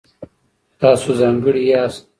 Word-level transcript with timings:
تاسو 0.79 1.09
ځانګړي 1.19 1.61
یاست. 1.71 2.03